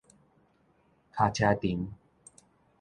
[1.13, 1.87] 跤車藤